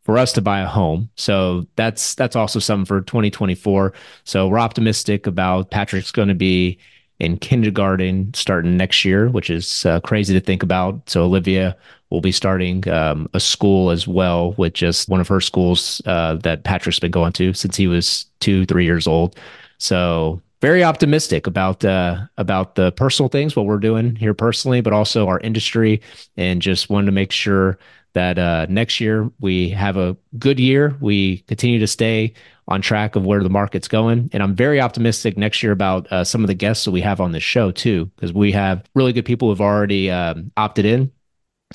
for 0.04 0.18
us 0.18 0.34
to 0.34 0.42
buy 0.42 0.62
a 0.62 0.68
home. 0.68 1.10
So 1.16 1.66
that's 1.76 2.16
that's 2.16 2.36
also 2.36 2.60
something 2.60 2.86
for 2.86 3.02
2024. 3.02 3.94
So 4.24 4.48
we're 4.48 4.60
optimistic 4.60 5.28
about 5.28 5.72
Patrick's 5.72 6.12
going 6.12 6.28
to 6.30 6.36
be 6.36 6.80
in 7.24 7.38
kindergarten 7.38 8.34
starting 8.34 8.76
next 8.76 9.06
year, 9.06 9.30
which 9.30 9.50
is 9.50 9.86
uh, 9.86 10.00
crazy 10.02 10.34
to 10.34 10.42
think 10.42 10.62
about. 10.62 11.10
So 11.10 11.24
Olivia 11.24 11.76
will 12.10 12.22
be 12.22 12.32
starting 12.32 12.88
um, 12.90 13.30
a 13.34 13.40
school 13.40 13.90
as 13.90 14.08
well 14.08 14.52
with 14.54 14.74
just 14.74 15.10
one 15.10 15.22
of 15.22 15.28
her 15.30 15.42
schools 15.42 16.02
uh, 16.06 16.36
that 16.44 16.64
Patrick's 16.64 17.00
been 17.00 17.12
going 17.12 17.34
to 17.34 17.54
since 17.54 17.76
he 17.76 17.88
was 17.88 18.26
two, 18.40 18.66
three 18.66 18.86
years 18.86 19.08
old. 19.08 19.38
So 19.78 20.42
very 20.64 20.82
optimistic 20.82 21.46
about 21.46 21.84
uh, 21.84 22.22
about 22.38 22.76
the 22.76 22.94
personal 22.94 23.28
things, 23.28 23.54
what 23.54 23.66
we're 23.66 23.78
doing 23.78 24.16
here 24.16 24.34
personally, 24.34 24.80
but 24.80 24.94
also 24.94 25.28
our 25.28 25.42
industry, 25.42 26.02
and 26.38 26.62
just 26.62 26.90
wanted 26.90 27.08
to 27.08 27.12
make 27.12 27.34
sure 27.34 27.78
that 28.14 28.40
uh, 28.40 28.66
next 28.70 29.02
year 29.02 29.30
we 29.42 29.68
have 29.68 29.98
a 29.98 30.16
good 30.40 30.62
year. 30.62 30.96
We 31.02 31.40
continue 31.50 31.80
to 31.80 31.88
stay 31.88 32.34
on 32.70 32.82
track 32.82 33.18
of 33.18 33.26
where 33.26 33.44
the 33.44 33.50
market's 33.50 33.90
going, 33.90 34.30
and 34.32 34.42
I'm 34.42 34.56
very 34.56 34.80
optimistic 34.80 35.38
next 35.38 35.62
year 35.64 35.74
about 35.74 36.10
uh, 36.14 36.24
some 36.24 36.46
of 36.46 36.48
the 36.48 36.54
guests 36.54 36.86
that 36.86 36.92
we 36.92 37.02
have 37.02 37.20
on 37.20 37.34
this 37.34 37.44
show 37.44 37.72
too, 37.72 38.06
because 38.16 38.32
we 38.32 38.54
have 38.54 38.86
really 38.96 39.12
good 39.12 39.26
people 39.26 39.50
who've 39.50 39.60
already 39.60 40.10
um, 40.10 40.50
opted 40.56 40.86
in 40.86 41.12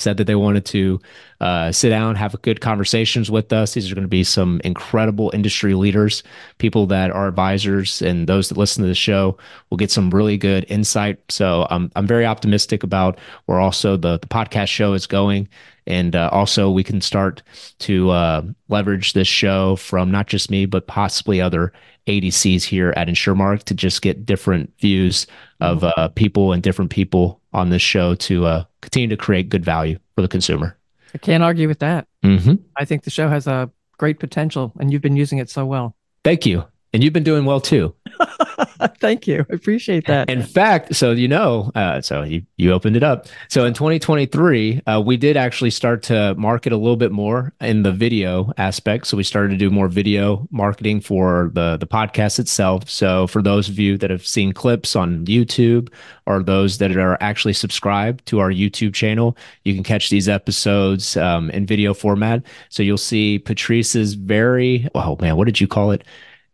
said 0.01 0.17
that 0.17 0.25
they 0.25 0.35
wanted 0.35 0.65
to 0.67 1.01
uh, 1.41 1.71
sit 1.73 1.91
down, 1.91 2.17
have 2.17 2.41
good 2.43 2.61
conversations 2.61 3.31
with 3.31 3.53
us. 3.53 3.75
These 3.75 3.91
are 3.91 3.95
going 3.95 4.03
to 4.03 4.09
be 4.09 4.25
some 4.25 4.61
incredible 4.65 5.31
industry 5.35 5.75
leaders, 5.75 6.23
people 6.59 6.87
that 6.87 7.11
are 7.11 7.29
advisors, 7.29 8.03
and 8.03 8.29
those 8.29 8.49
that 8.49 8.59
listen 8.59 8.83
to 8.83 8.89
the 8.89 8.95
show 8.95 9.39
will 9.71 9.77
get 9.77 9.91
some 9.91 10.11
really 10.11 10.37
good 10.37 10.65
insight. 10.69 11.19
So 11.29 11.67
I'm 11.71 11.91
I'm 11.95 12.07
very 12.07 12.27
optimistic 12.27 12.83
about 12.83 13.19
where 13.47 13.61
also 13.61 13.97
the 13.97 14.19
the 14.19 14.29
podcast 14.29 14.69
show 14.69 14.95
is 14.95 15.07
going. 15.07 15.49
And 15.89 16.15
uh, 16.15 16.29
also, 16.33 16.71
we 16.71 16.85
can 16.85 17.01
start 17.01 17.43
to 17.81 18.11
uh, 18.11 18.43
leverage 18.69 19.15
this 19.15 19.27
show 19.27 19.77
from 19.77 20.11
not 20.11 20.27
just 20.27 20.51
me, 20.51 20.67
but 20.67 20.87
possibly 20.87 21.41
other 21.41 21.73
ADCs 22.07 22.63
here 22.63 22.93
at 22.97 23.09
InsurMark 23.09 23.65
to 23.65 23.75
just 23.75 24.03
get 24.03 24.27
different 24.27 24.73
views 24.79 25.27
of 25.61 25.83
uh, 25.83 26.09
people 26.09 26.53
and 26.53 26.63
different 26.63 26.91
people 26.91 27.41
on 27.53 27.71
this 27.71 27.83
show 27.83 28.15
to 28.17 28.45
uh, 28.47 28.65
continue 28.83 29.09
to 29.09 29.17
create 29.17 29.49
good 29.49 29.65
value 29.65 29.99
for 30.15 30.23
the 30.23 30.29
consumer. 30.29 30.77
I 31.15 31.19
can't 31.19 31.43
argue 31.43 31.69
with 31.69 31.79
that. 31.79 32.07
Mm-hmm. 32.23 32.55
I 32.77 32.85
think 32.85 33.05
the 33.05 33.11
show 33.11 33.29
has 33.29 33.47
a 33.47 33.71
great 33.97 34.21
potential, 34.21 34.73
and 34.79 34.93
you've 34.93 35.03
been 35.03 35.17
using 35.17 35.39
it 35.39 35.49
so 35.49 35.65
well. 35.65 35.97
Thank 36.23 36.45
you. 36.45 36.65
And 36.93 37.03
you've 37.03 37.13
been 37.13 37.25
doing 37.25 37.45
well 37.45 37.61
too. 37.61 37.95
Thank 38.99 39.27
you. 39.27 39.45
I 39.51 39.55
appreciate 39.55 40.07
that. 40.07 40.31
In 40.31 40.43
fact, 40.43 40.95
so 40.95 41.13
you 41.13 41.29
know, 41.29 41.73
uh, 41.75 42.01
so 42.01 42.23
you, 42.23 42.43
you 42.57 42.73
opened 42.73 42.97
it 42.97 43.03
up. 43.03 43.27
So 43.49 43.65
in 43.65 43.75
2023, 43.75 44.83
uh, 44.87 45.03
we 45.05 45.17
did 45.17 45.37
actually 45.37 45.71
start 45.71 46.03
to 46.05 46.35
market 46.37 46.73
a 46.73 46.77
little 46.77 46.97
bit 46.97 47.13
more 47.13 47.53
in 47.61 47.83
the 47.83 47.93
video 47.93 48.53
aspect. 48.57 49.07
So 49.07 49.17
we 49.17 49.23
started 49.23 49.51
to 49.51 49.57
do 49.57 49.71
more 49.71 49.89
video 49.89 50.47
marketing 50.51 51.01
for 51.01 51.51
the 51.55 51.77
the 51.77 51.87
podcast 51.87 52.39
itself. 52.39 52.89
So 52.89 53.27
for 53.27 53.43
those 53.43 53.69
of 53.69 53.79
you 53.79 53.99
that 53.99 54.11
have 54.11 54.27
seen 54.27 54.53
clips 54.53 54.95
on 54.95 55.25
YouTube 55.27 55.93
or 56.27 56.43
those 56.43 56.79
that 56.79 56.97
are 56.97 57.19
actually 57.21 57.55
subscribed 57.55 58.25
to 58.27 58.39
our 58.39 58.51
YouTube 58.51 58.95
channel, 58.95 59.37
you 59.65 59.75
can 59.75 59.83
catch 59.83 60.11
these 60.11 60.29
episodes 60.29 61.17
um, 61.17 61.51
in 61.51 61.67
video 61.67 61.95
format. 61.95 62.43
So 62.69 62.83
you'll 62.83 62.99
see 62.99 63.39
Patrice's 63.39 64.15
very 64.15 64.89
oh 64.95 65.17
man, 65.21 65.37
what 65.37 65.47
did 65.47 65.61
you 65.61 65.67
call 65.67 65.91
it? 65.91 66.05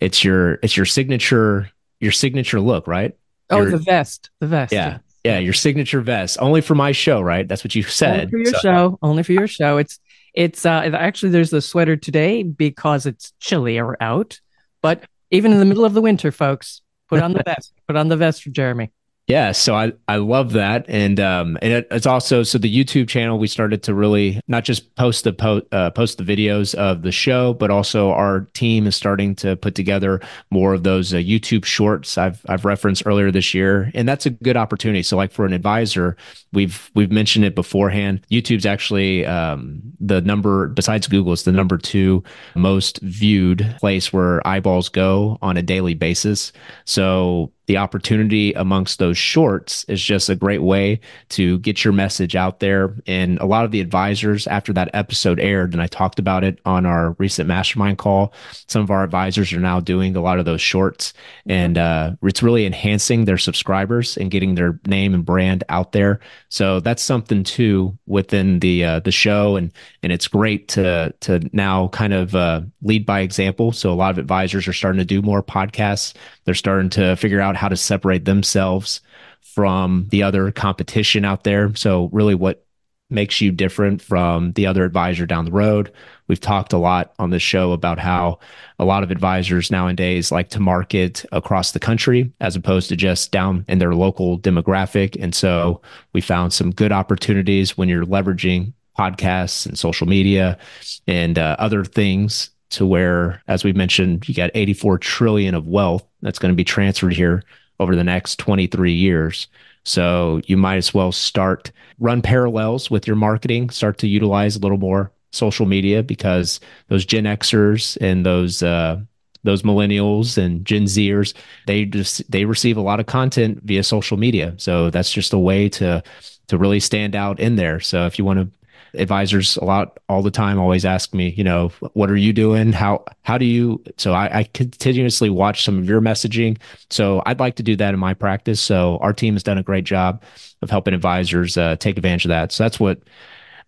It's 0.00 0.25
your 0.25 0.54
it's 0.62 0.76
your 0.76 0.87
signature 0.87 1.71
your 2.04 2.12
signature 2.12 2.61
look, 2.61 2.87
right? 2.87 3.16
Oh, 3.50 3.62
your, 3.62 3.70
the 3.73 3.78
vest, 3.78 4.30
the 4.38 4.46
vest. 4.46 4.73
Yeah, 4.73 4.99
yeah, 5.25 5.38
your 5.38 5.54
signature 5.54 6.02
vest. 6.02 6.37
Only 6.38 6.61
for 6.61 6.75
my 6.75 6.92
show, 6.92 7.20
right? 7.20 7.49
That's 7.49 7.64
what 7.64 7.75
you 7.75 7.82
said. 7.82 8.20
Only 8.20 8.30
for 8.30 8.38
your 8.38 8.52
so. 8.52 8.58
show. 8.58 8.99
Only 9.02 9.23
for 9.23 9.32
your 9.32 9.49
show. 9.49 9.78
It's 9.78 9.99
it's 10.34 10.66
uh 10.66 10.90
actually 10.94 11.30
there's 11.30 11.50
the 11.50 11.62
sweater 11.62 11.96
today 11.96 12.42
because 12.42 13.06
it's 13.06 13.32
chillier 13.40 13.96
out, 14.00 14.38
but 14.82 15.04
even 15.30 15.50
in 15.50 15.58
the 15.58 15.64
middle 15.64 15.84
of 15.84 15.94
the 15.94 16.02
winter, 16.02 16.30
folks, 16.30 16.82
put 17.08 17.23
on 17.23 17.32
the 17.32 17.42
vest. 17.46 17.73
put 17.88 17.96
on 17.96 18.08
the 18.08 18.16
vest 18.16 18.42
for 18.42 18.50
Jeremy. 18.50 18.92
Yeah, 19.26 19.52
so 19.52 19.75
I, 19.75 19.93
I 20.07 20.16
love 20.16 20.52
that, 20.52 20.85
and 20.87 21.19
um, 21.19 21.57
and 21.62 21.73
it, 21.73 21.88
it's 21.90 22.04
also 22.04 22.43
so 22.43 22.59
the 22.59 22.71
YouTube 22.85 23.09
channel 23.09 23.38
we 23.38 23.47
started 23.47 23.83
to 23.85 23.95
really 23.95 24.38
not 24.49 24.64
just 24.64 24.95
post 24.97 25.25
the 25.25 25.33
po- 25.33 25.62
uh, 25.73 25.93
post 25.93 26.19
the 26.19 26.25
videos 26.25 26.75
of 26.75 27.00
the 27.00 27.11
show, 27.11 27.54
but 27.54 27.71
also 27.71 28.11
our 28.11 28.40
team 28.52 28.87
is 28.87 28.97
starting 28.97 29.35
to 29.37 29.57
put 29.57 29.75
together 29.75 30.21
more 30.50 30.75
of 30.75 30.83
those 30.83 31.14
uh, 31.14 31.16
YouTube 31.16 31.64
shorts 31.64 32.19
I've 32.19 32.45
I've 32.50 32.66
referenced 32.66 33.04
earlier 33.07 33.31
this 33.31 33.54
year, 33.54 33.90
and 33.95 34.07
that's 34.07 34.26
a 34.26 34.31
good 34.31 34.59
opportunity. 34.59 35.02
So 35.02 35.16
like 35.16 35.33
for 35.33 35.47
an 35.47 35.54
advisor, 35.54 36.19
we've 36.52 36.90
we've 36.95 37.11
mentioned 37.11 37.47
it 37.47 37.54
beforehand. 37.54 38.21
YouTube's 38.31 38.66
actually 38.66 39.25
um, 39.25 39.81
the 40.00 40.21
number 40.21 40.69
besides 40.69 41.07
Google, 41.07 41.33
it's 41.33 41.45
the 41.45 41.52
number 41.52 41.78
two 41.78 42.23
most 42.57 43.00
viewed 43.00 43.75
place 43.78 44.12
where 44.12 44.47
eyeballs 44.47 44.90
go 44.90 45.38
on 45.40 45.57
a 45.57 45.62
daily 45.62 45.95
basis. 45.95 46.52
So 46.85 47.53
the 47.66 47.76
opportunity 47.78 48.52
amongst 48.52 48.99
those 48.99 49.16
shorts 49.16 49.85
is 49.85 50.02
just 50.02 50.28
a 50.28 50.37
great 50.37 50.62
way 50.62 51.00
to 51.30 51.59
get 51.61 51.85
your 51.85 51.92
message 51.92 52.37
out 52.37 52.61
there. 52.61 52.94
And 53.06 53.38
a 53.40 53.47
lot 53.47 53.64
of 53.64 53.71
the 53.71 53.80
advisors, 53.80 54.47
after 54.47 54.73
that 54.75 54.90
episode 54.92 55.40
aired, 55.40 55.73
and 55.73 55.83
I 55.83 55.87
talked 55.87 56.18
about 56.18 56.44
it 56.44 56.59
on 56.64 56.87
our 56.87 57.12
recent 57.18 57.49
mastermind 57.49 57.99
call, 57.99 58.33
some 58.68 58.83
of 58.83 58.90
our 58.90 59.02
advisors 59.02 59.52
are 59.52 59.61
now 59.61 59.80
doing 59.80 60.16
a 60.16 60.21
lot 60.21 60.38
of 60.38 60.44
those 60.44 60.61
shorts. 60.61 61.14
And 61.47 61.78
uh, 61.78 62.12
it's 62.23 62.42
really 62.42 62.66
enhancing 62.66 63.25
their 63.25 63.38
subscribers 63.38 64.16
and 64.16 64.30
getting 64.30 64.54
their 64.54 64.78
name 64.87 65.14
and 65.14 65.25
brand 65.25 65.64
out 65.68 65.92
there. 65.92 66.21
So 66.49 66.80
that's 66.80 67.02
something 67.02 67.44
too 67.44 67.99
within 68.06 68.61
the 68.61 68.85
uh, 68.85 69.00
the 69.00 69.12
show, 69.12 69.56
and 69.56 69.73
and 70.04 70.12
it's 70.12 70.28
great 70.28 70.68
to 70.68 71.12
to 71.20 71.40
now 71.52 71.88
kind 71.88 72.12
of 72.12 72.34
uh, 72.34 72.61
lead 72.82 73.06
by 73.06 73.20
example. 73.20 73.73
So 73.73 73.90
a 73.90 73.94
lot 73.94 74.11
of 74.11 74.18
advisors 74.18 74.68
are 74.68 74.73
starting 74.73 74.99
to 74.99 75.04
do 75.04 75.23
more 75.23 75.42
podcasts. 75.42 76.14
They're 76.44 76.54
starting 76.54 76.90
to 76.90 77.16
figure 77.16 77.40
out 77.40 77.56
how 77.56 77.68
to 77.68 77.76
separate 77.76 78.25
themselves 78.25 79.00
from 79.40 80.06
the 80.11 80.23
other 80.23 80.52
competition 80.52 81.25
out 81.25 81.44
there. 81.44 81.75
So 81.75 82.11
really, 82.12 82.34
what 82.34 82.64
makes 83.11 83.40
you 83.40 83.50
different 83.50 84.02
from 84.02 84.52
the 84.52 84.66
other 84.66 84.84
advisor 84.84 85.26
down 85.26 85.44
the 85.44 85.52
road. 85.52 85.92
We've 86.26 86.40
talked 86.40 86.73
a 86.73 86.78
lot 86.78 87.12
on 87.18 87.30
this 87.30 87.42
show 87.42 87.73
about 87.73 87.99
how 87.99 88.38
a 88.78 88.84
lot 88.84 89.02
of 89.02 89.11
advisors 89.11 89.70
nowadays 89.70 90.32
like 90.32 90.49
to 90.50 90.61
market 90.61 91.25
across 91.30 91.73
the 91.73 91.80
country 91.80 92.32
as 92.40 92.56
opposed 92.56 92.88
to 92.88 92.96
just 92.96 93.30
down 93.30 93.64
in 93.68 93.78
their 93.78 93.94
local 93.94 94.38
demographic. 94.38 95.16
And 95.23 95.34
so 95.34 95.82
we 96.12 96.20
found 96.20 96.52
some 96.52 96.73
good 96.73 96.92
opportunities 96.92 97.76
when 97.76 97.88
you're 97.88 98.06
leveraging 98.06 98.73
podcasts 98.98 99.66
and 99.66 99.78
social 99.78 100.06
media 100.06 100.58
and 101.06 101.38
uh, 101.38 101.56
other 101.58 101.84
things 101.84 102.50
to 102.70 102.86
where, 102.86 103.42
as 103.46 103.64
we 103.64 103.72
mentioned, 103.72 104.28
you 104.28 104.34
got 104.34 104.50
84 104.54 104.98
trillion 104.98 105.54
of 105.54 105.66
wealth 105.66 106.04
that's 106.22 106.38
going 106.38 106.52
to 106.52 106.56
be 106.56 106.64
transferred 106.64 107.12
here 107.12 107.42
over 107.80 107.94
the 107.94 108.04
next 108.04 108.38
23 108.38 108.92
years. 108.92 109.46
So 109.84 110.40
you 110.46 110.56
might 110.56 110.76
as 110.76 110.94
well 110.94 111.12
start 111.12 111.70
run 111.98 112.22
parallels 112.22 112.90
with 112.90 113.06
your 113.06 113.16
marketing, 113.16 113.70
start 113.70 113.98
to 113.98 114.08
utilize 114.08 114.56
a 114.56 114.60
little 114.60 114.78
more 114.78 115.12
social 115.30 115.66
media 115.66 116.02
because 116.02 116.60
those 116.88 117.04
Gen 117.04 117.24
Xers 117.24 117.98
and 118.00 118.24
those 118.24 118.62
uh, 118.62 119.00
those 119.42 119.62
millennials 119.62 120.38
and 120.38 120.64
Gen 120.64 120.84
Zers, 120.84 121.34
they 121.66 121.84
just 121.84 122.28
they 122.30 122.44
receive 122.44 122.76
a 122.76 122.82
lot 122.82 122.98
of 122.98 123.06
content 123.06 123.60
via 123.62 123.82
social 123.82 124.16
media. 124.16 124.54
So 124.56 124.90
that's 124.90 125.12
just 125.12 125.32
a 125.32 125.38
way 125.38 125.68
to 125.70 126.02
to 126.48 126.58
really 126.58 126.80
stand 126.80 127.14
out 127.14 127.38
in 127.40 127.56
there. 127.56 127.80
So 127.80 128.06
if 128.06 128.18
you 128.18 128.24
want 128.24 128.38
to 128.40 128.48
advisors 128.95 129.57
a 129.57 129.64
lot 129.64 129.99
all 130.09 130.23
the 130.23 130.31
time 130.31 130.59
always 130.59 130.85
ask 130.85 131.14
me 131.14 131.31
you 131.37 131.45
know 131.45 131.69
what 131.95 132.11
are 132.11 132.16
you 132.16 132.33
doing? 132.33 132.73
How 132.73 133.04
how 133.23 133.38
do 133.38 133.45
you 133.45 133.83
so 133.97 134.12
I, 134.12 134.38
I, 134.38 134.43
continuously 134.45 135.31
watch 135.31 135.64
some 135.64 135.78
of 135.78 135.88
your 135.88 136.00
messaging. 136.00 136.59
So 136.90 137.23
i'd 137.26 137.40
like 137.40 137.57
to 137.57 137.62
do 137.62 137.76
that 137.76 137.95
in 137.95 138.00
my 138.00 138.14
practice. 138.14 138.61
So 138.61 138.99
our 139.00 139.12
team 139.12 139.35
has 139.35 139.43
done 139.43 139.59
a 139.59 139.62
great 139.62 139.85
job 139.85 140.23
of 140.62 140.71
helping 140.71 140.95
advisors 140.95 141.57
uh, 141.57 141.76
take 141.76 141.97
advantage 141.97 142.25
of 142.25 142.31
that. 142.31 142.52
So 142.52 142.64
that's 142.64 142.81
what 142.81 143.00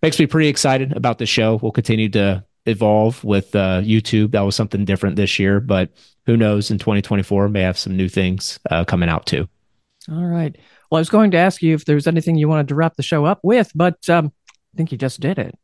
makes 0.01 0.19
me 0.19 0.27
pretty 0.27 0.47
excited 0.47 0.95
about 0.95 1.17
the 1.17 1.25
show. 1.25 1.59
We'll 1.61 1.71
continue 1.71 2.09
to 2.09 2.43
evolve 2.65 3.23
with 3.23 3.55
uh, 3.55 3.81
youtube. 3.81 4.31
That 4.31 4.41
was 4.41 4.55
something 4.55 4.85
different 4.85 5.15
this 5.15 5.39
year 5.39 5.59
but 5.59 5.89
who 6.25 6.37
knows 6.37 6.69
in 6.69 6.77
2024 6.77 7.49
may 7.49 7.61
have 7.61 7.77
some 7.77 7.95
new 7.95 8.09
things 8.09 8.59
uh, 8.69 8.83
coming 8.83 9.09
out 9.09 9.25
too. 9.25 9.47
All 10.11 10.25
right. 10.25 10.55
Well 10.89 10.97
i 10.97 11.01
was 11.01 11.09
going 11.09 11.31
to 11.31 11.37
ask 11.37 11.61
you 11.61 11.73
if 11.73 11.85
there's 11.85 12.07
anything 12.07 12.37
you 12.37 12.47
wanted 12.47 12.69
to 12.69 12.75
wrap 12.75 12.95
the 12.95 13.03
show 13.03 13.25
up 13.25 13.39
with 13.43 13.71
but 13.75 14.09
um, 14.09 14.31
think 14.77 14.91
you 14.91 14.97
just 14.97 15.19
did 15.19 15.39
it. 15.39 15.59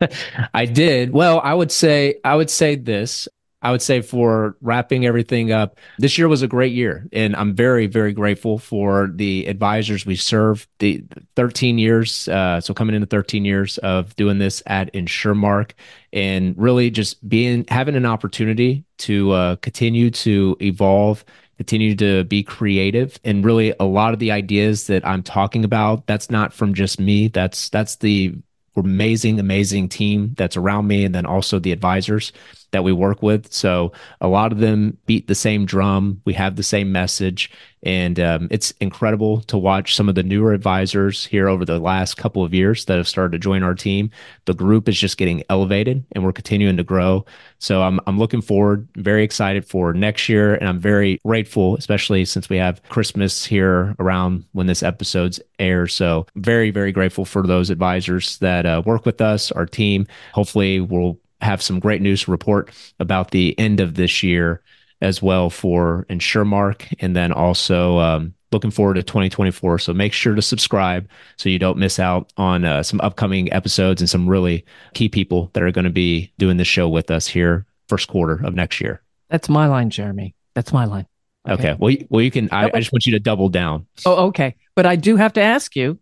I 0.54 0.66
did. 0.66 1.12
Well, 1.12 1.40
I 1.42 1.54
would 1.54 1.72
say 1.72 2.20
I 2.24 2.36
would 2.36 2.50
say 2.50 2.76
this. 2.76 3.28
I 3.62 3.70
would 3.70 3.82
say 3.82 4.00
for 4.00 4.56
wrapping 4.62 5.04
everything 5.04 5.52
up, 5.52 5.78
this 5.98 6.16
year 6.16 6.28
was 6.28 6.40
a 6.40 6.48
great 6.48 6.72
year. 6.72 7.06
And 7.12 7.36
I'm 7.36 7.54
very, 7.54 7.86
very 7.86 8.12
grateful 8.12 8.58
for 8.58 9.10
the 9.14 9.46
advisors 9.46 10.06
we 10.06 10.16
serve. 10.16 10.66
The 10.78 11.04
13 11.36 11.76
years, 11.76 12.26
uh, 12.28 12.60
so 12.62 12.72
coming 12.72 12.94
into 12.94 13.06
13 13.06 13.44
years 13.44 13.76
of 13.78 14.16
doing 14.16 14.38
this 14.38 14.62
at 14.66 14.92
InsurMark 14.94 15.72
and 16.12 16.54
really 16.56 16.90
just 16.90 17.26
being 17.28 17.66
having 17.68 17.96
an 17.96 18.06
opportunity 18.06 18.84
to 18.98 19.30
uh, 19.32 19.56
continue 19.56 20.10
to 20.10 20.56
evolve 20.60 21.24
continue 21.58 21.94
to 21.94 22.24
be 22.24 22.42
creative 22.42 23.20
and 23.22 23.44
really 23.44 23.74
a 23.78 23.84
lot 23.84 24.14
of 24.14 24.18
the 24.18 24.30
ideas 24.30 24.86
that 24.86 25.06
i'm 25.06 25.22
talking 25.22 25.62
about 25.62 26.06
that's 26.06 26.30
not 26.30 26.54
from 26.54 26.72
just 26.72 26.98
me 26.98 27.28
that's 27.28 27.68
that's 27.68 27.96
the 27.96 28.34
amazing, 28.76 29.40
amazing 29.40 29.88
team 29.88 30.34
that's 30.36 30.56
around 30.56 30.86
me, 30.86 31.04
and 31.04 31.14
then 31.14 31.26
also 31.26 31.58
the 31.58 31.72
advisors 31.72 32.32
that 32.72 32.84
we 32.84 32.92
work 32.92 33.22
with. 33.22 33.52
So 33.52 33.92
a 34.20 34.28
lot 34.28 34.52
of 34.52 34.58
them 34.58 34.96
beat 35.06 35.26
the 35.26 35.34
same 35.34 35.66
drum. 35.66 36.20
We 36.24 36.34
have 36.34 36.56
the 36.56 36.62
same 36.62 36.92
message. 36.92 37.50
And 37.82 38.20
um, 38.20 38.48
it's 38.50 38.72
incredible 38.72 39.40
to 39.42 39.56
watch 39.56 39.94
some 39.94 40.08
of 40.08 40.14
the 40.14 40.22
newer 40.22 40.52
advisors 40.52 41.24
here 41.24 41.48
over 41.48 41.64
the 41.64 41.78
last 41.78 42.18
couple 42.18 42.44
of 42.44 42.52
years 42.52 42.84
that 42.84 42.98
have 42.98 43.08
started 43.08 43.32
to 43.32 43.38
join 43.38 43.62
our 43.62 43.74
team. 43.74 44.10
The 44.44 44.52
group 44.52 44.86
is 44.86 44.98
just 44.98 45.16
getting 45.16 45.42
elevated 45.48 46.04
and 46.12 46.22
we're 46.22 46.32
continuing 46.32 46.76
to 46.76 46.84
grow. 46.84 47.24
So 47.58 47.82
I'm, 47.82 47.98
I'm 48.06 48.18
looking 48.18 48.42
forward, 48.42 48.86
very 48.96 49.24
excited 49.24 49.64
for 49.64 49.94
next 49.94 50.28
year. 50.28 50.56
And 50.56 50.68
I'm 50.68 50.78
very 50.78 51.20
grateful, 51.24 51.76
especially 51.76 52.26
since 52.26 52.50
we 52.50 52.58
have 52.58 52.82
Christmas 52.90 53.46
here 53.46 53.96
around 53.98 54.44
when 54.52 54.66
this 54.66 54.82
episode's 54.82 55.40
air. 55.58 55.86
So 55.86 56.26
very, 56.36 56.70
very 56.70 56.92
grateful 56.92 57.24
for 57.24 57.46
those 57.46 57.70
advisors 57.70 58.36
that 58.38 58.66
uh, 58.66 58.82
work 58.84 59.06
with 59.06 59.22
us, 59.22 59.50
our 59.52 59.66
team. 59.66 60.06
Hopefully 60.34 60.80
we'll 60.80 61.18
have 61.40 61.62
some 61.62 61.80
great 61.80 62.02
news 62.02 62.24
to 62.24 62.30
report 62.30 62.70
about 62.98 63.30
the 63.30 63.58
end 63.58 63.80
of 63.80 63.94
this 63.94 64.22
year 64.22 64.62
as 65.00 65.22
well 65.22 65.48
for 65.50 66.06
InsurMark, 66.10 66.94
and 67.00 67.16
then 67.16 67.32
also 67.32 67.98
um, 67.98 68.34
looking 68.52 68.70
forward 68.70 68.94
to 68.94 69.02
2024. 69.02 69.78
So 69.78 69.94
make 69.94 70.12
sure 70.12 70.34
to 70.34 70.42
subscribe 70.42 71.08
so 71.36 71.48
you 71.48 71.58
don't 71.58 71.78
miss 71.78 71.98
out 71.98 72.32
on 72.36 72.64
uh, 72.64 72.82
some 72.82 73.00
upcoming 73.00 73.52
episodes 73.52 74.00
and 74.02 74.10
some 74.10 74.28
really 74.28 74.64
key 74.94 75.08
people 75.08 75.50
that 75.54 75.62
are 75.62 75.72
going 75.72 75.84
to 75.84 75.90
be 75.90 76.32
doing 76.38 76.56
the 76.56 76.64
show 76.64 76.88
with 76.88 77.10
us 77.10 77.26
here 77.26 77.66
first 77.88 78.08
quarter 78.08 78.44
of 78.44 78.54
next 78.54 78.80
year. 78.80 79.02
That's 79.28 79.48
my 79.48 79.66
line, 79.66 79.90
Jeremy. 79.90 80.34
That's 80.54 80.72
my 80.72 80.84
line. 80.84 81.06
Okay. 81.48 81.70
okay. 81.70 81.76
Well, 81.78 81.96
well, 82.10 82.22
you 82.22 82.30
can. 82.30 82.48
I, 82.52 82.66
I 82.66 82.78
just 82.80 82.92
want 82.92 83.06
you 83.06 83.12
to 83.12 83.20
double 83.20 83.48
down. 83.48 83.86
Oh, 84.04 84.26
okay. 84.26 84.56
But 84.76 84.86
I 84.86 84.96
do 84.96 85.16
have 85.16 85.32
to 85.34 85.40
ask 85.40 85.74
you, 85.74 85.98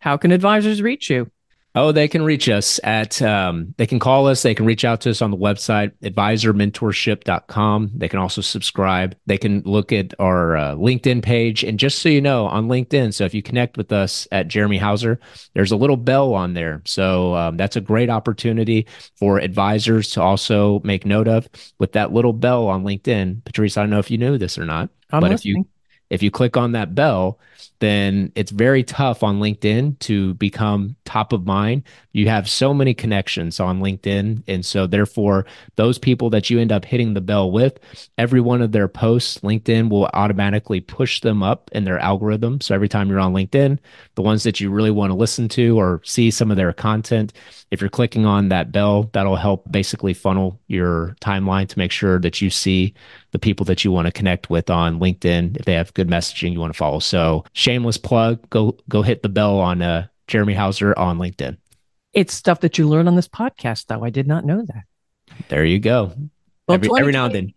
how 0.00 0.16
can 0.16 0.32
advisors 0.32 0.82
reach 0.82 1.08
you? 1.08 1.30
Oh, 1.74 1.90
they 1.90 2.06
can 2.06 2.22
reach 2.22 2.50
us 2.50 2.78
at, 2.84 3.22
um, 3.22 3.74
they 3.78 3.86
can 3.86 3.98
call 3.98 4.28
us. 4.28 4.42
They 4.42 4.54
can 4.54 4.66
reach 4.66 4.84
out 4.84 5.00
to 5.02 5.10
us 5.10 5.22
on 5.22 5.30
the 5.30 5.38
website, 5.38 5.92
advisormentorship.com. 6.02 7.90
They 7.94 8.08
can 8.08 8.18
also 8.18 8.42
subscribe. 8.42 9.16
They 9.24 9.38
can 9.38 9.62
look 9.64 9.90
at 9.90 10.12
our 10.18 10.54
uh, 10.56 10.74
LinkedIn 10.74 11.22
page. 11.22 11.64
And 11.64 11.78
just 11.78 12.00
so 12.00 12.10
you 12.10 12.20
know, 12.20 12.46
on 12.46 12.68
LinkedIn, 12.68 13.14
so 13.14 13.24
if 13.24 13.32
you 13.32 13.42
connect 13.42 13.78
with 13.78 13.90
us 13.90 14.28
at 14.32 14.48
Jeremy 14.48 14.76
Houser, 14.76 15.18
there's 15.54 15.72
a 15.72 15.76
little 15.76 15.96
bell 15.96 16.34
on 16.34 16.52
there. 16.52 16.82
So 16.84 17.34
um, 17.34 17.56
that's 17.56 17.76
a 17.76 17.80
great 17.80 18.10
opportunity 18.10 18.86
for 19.18 19.38
advisors 19.38 20.10
to 20.10 20.20
also 20.20 20.80
make 20.84 21.06
note 21.06 21.28
of. 21.28 21.48
With 21.78 21.92
that 21.92 22.12
little 22.12 22.34
bell 22.34 22.68
on 22.68 22.84
LinkedIn, 22.84 23.44
Patrice, 23.44 23.78
I 23.78 23.82
don't 23.82 23.90
know 23.90 23.98
if 23.98 24.10
you 24.10 24.18
knew 24.18 24.36
this 24.36 24.58
or 24.58 24.66
not, 24.66 24.90
I'm 25.10 25.20
but 25.22 25.30
listening. 25.30 25.52
if 25.52 25.58
you 25.58 25.66
if 26.12 26.22
you 26.22 26.30
click 26.30 26.58
on 26.58 26.72
that 26.72 26.94
bell, 26.94 27.38
then 27.80 28.30
it's 28.34 28.50
very 28.50 28.84
tough 28.84 29.22
on 29.22 29.40
LinkedIn 29.40 29.98
to 30.00 30.34
become 30.34 30.94
top 31.06 31.32
of 31.32 31.46
mind. 31.46 31.84
You 32.12 32.28
have 32.28 32.50
so 32.50 32.74
many 32.74 32.92
connections 32.92 33.58
on 33.58 33.80
LinkedIn. 33.80 34.42
And 34.46 34.64
so, 34.64 34.86
therefore, 34.86 35.46
those 35.76 35.98
people 35.98 36.28
that 36.30 36.50
you 36.50 36.60
end 36.60 36.70
up 36.70 36.84
hitting 36.84 37.14
the 37.14 37.22
bell 37.22 37.50
with, 37.50 37.80
every 38.18 38.42
one 38.42 38.60
of 38.60 38.72
their 38.72 38.88
posts, 38.88 39.38
LinkedIn 39.38 39.88
will 39.88 40.10
automatically 40.12 40.80
push 40.80 41.22
them 41.22 41.42
up 41.42 41.70
in 41.72 41.84
their 41.84 41.98
algorithm. 41.98 42.60
So, 42.60 42.74
every 42.74 42.90
time 42.90 43.08
you're 43.08 43.18
on 43.18 43.32
LinkedIn, 43.32 43.78
the 44.14 44.22
ones 44.22 44.42
that 44.42 44.60
you 44.60 44.70
really 44.70 44.90
want 44.90 45.12
to 45.12 45.16
listen 45.16 45.48
to 45.50 45.78
or 45.80 46.02
see 46.04 46.30
some 46.30 46.50
of 46.50 46.58
their 46.58 46.74
content, 46.74 47.32
if 47.72 47.80
you're 47.80 47.88
clicking 47.88 48.26
on 48.26 48.50
that 48.50 48.70
bell, 48.70 49.08
that'll 49.14 49.34
help 49.34 49.64
basically 49.72 50.12
funnel 50.12 50.60
your 50.66 51.16
timeline 51.22 51.66
to 51.66 51.78
make 51.78 51.90
sure 51.90 52.18
that 52.18 52.42
you 52.42 52.50
see 52.50 52.92
the 53.30 53.38
people 53.38 53.64
that 53.64 53.82
you 53.82 53.90
want 53.90 54.04
to 54.04 54.12
connect 54.12 54.50
with 54.50 54.68
on 54.68 55.00
LinkedIn 55.00 55.56
if 55.56 55.64
they 55.64 55.72
have 55.72 55.94
good 55.94 56.06
messaging 56.06 56.52
you 56.52 56.60
want 56.60 56.70
to 56.70 56.76
follow. 56.76 56.98
So 56.98 57.46
shameless 57.54 57.96
plug, 57.96 58.48
go 58.50 58.76
go 58.90 59.00
hit 59.00 59.22
the 59.22 59.30
bell 59.30 59.58
on 59.58 59.80
uh, 59.80 60.06
Jeremy 60.26 60.52
Houser 60.52 60.96
on 60.98 61.18
LinkedIn. 61.18 61.56
It's 62.12 62.34
stuff 62.34 62.60
that 62.60 62.76
you 62.76 62.86
learn 62.86 63.08
on 63.08 63.16
this 63.16 63.26
podcast, 63.26 63.86
though. 63.86 64.04
I 64.04 64.10
did 64.10 64.26
not 64.26 64.44
know 64.44 64.62
that. 64.66 64.84
There 65.48 65.64
you 65.64 65.78
go. 65.78 66.12
Well, 66.68 66.74
every, 66.74 66.90
every 66.98 67.12
now 67.12 67.24
and 67.24 67.34
then. 67.34 67.54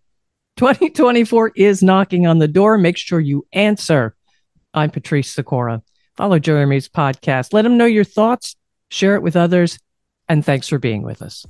2024 0.55 1.51
is 1.57 1.84
knocking 1.84 2.25
on 2.25 2.39
the 2.39 2.48
door. 2.48 2.77
Make 2.77 2.95
sure 2.95 3.19
you 3.19 3.45
answer. 3.51 4.15
I'm 4.74 4.91
Patrice 4.91 5.34
Sikora. 5.34 5.81
Follow 6.15 6.39
Jeremy's 6.39 6.88
podcast. 6.88 7.51
Let 7.51 7.65
him 7.65 7.75
know 7.75 7.86
your 7.86 8.05
thoughts, 8.05 8.55
share 8.89 9.15
it 9.15 9.22
with 9.22 9.36
others, 9.36 9.77
and 10.27 10.46
thanks 10.46 10.67
for 10.67 10.79
being 10.79 11.01
with 11.01 11.22
us. 11.22 11.46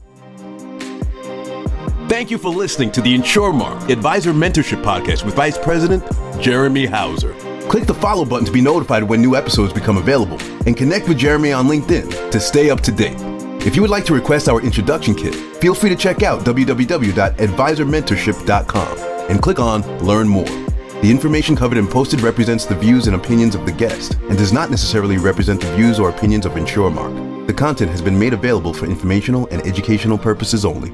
Thank 2.08 2.30
you 2.30 2.38
for 2.38 2.50
listening 2.50 2.92
to 2.92 3.02
the 3.02 3.18
InsurMark 3.18 3.90
Advisor 3.90 4.32
Mentorship 4.32 4.84
Podcast 4.84 5.26
with 5.26 5.34
Vice 5.34 5.58
President 5.58 6.04
Jeremy 6.40 6.86
Houser. 6.86 7.34
Click 7.68 7.86
the 7.86 7.96
follow 7.96 8.26
button 8.26 8.46
to 8.46 8.52
be 8.52 8.62
notified 8.62 9.04
when 9.04 9.22
new 9.22 9.36
episodes 9.36 9.74
become 9.74 9.98
available 9.98 10.38
and 10.68 10.78
connect 10.78 11.08
with 11.08 11.18
Jeremy 11.18 11.52
on 11.52 11.68
LinkedIn 11.68 12.30
to 12.30 12.40
stay 12.40 12.70
up 12.70 12.82
to 12.82 12.92
date. 12.92 13.18
If 13.66 13.76
you 13.76 13.82
would 13.82 13.90
like 13.90 14.06
to 14.06 14.14
request 14.14 14.48
our 14.48 14.62
introduction 14.62 15.16
kit, 15.16 15.34
feel 15.34 15.74
free 15.74 15.90
to 15.90 15.96
check 15.96 16.22
out 16.22 16.46
www.advisormentorship.com 16.46 18.98
and 19.30 19.42
click 19.42 19.60
on 19.60 20.06
Learn 20.06 20.28
More. 20.28 20.46
The 20.46 21.10
information 21.10 21.56
covered 21.56 21.80
and 21.80 21.90
posted 21.90 22.22
represents 22.22 22.66
the 22.66 22.76
views 22.76 23.08
and 23.08 23.16
opinions 23.16 23.56
of 23.56 23.66
the 23.66 23.72
guest 23.72 24.14
and 24.30 24.38
does 24.38 24.54
not 24.54 24.70
necessarily 24.70 25.18
represent 25.18 25.60
the 25.60 25.76
views 25.76 26.00
or 26.00 26.10
opinions 26.10 26.46
of 26.46 26.52
InsurMark. 26.52 27.25
Content 27.56 27.92
has 27.92 28.02
been 28.02 28.18
made 28.18 28.34
available 28.34 28.74
for 28.74 28.86
informational 28.86 29.48
and 29.48 29.62
educational 29.66 30.18
purposes 30.18 30.66
only. 30.66 30.92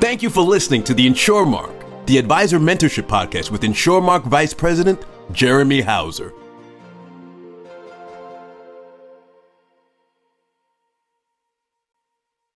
Thank 0.00 0.22
you 0.22 0.30
for 0.30 0.42
listening 0.42 0.82
to 0.84 0.94
the 0.94 1.06
InsurMark, 1.06 2.06
the 2.06 2.18
Advisor 2.18 2.58
Mentorship 2.58 3.06
Podcast 3.06 3.50
with 3.50 3.62
InsurMark 3.62 4.24
Vice 4.24 4.54
President 4.54 5.04
Jeremy 5.32 5.80
Houser. 5.80 6.32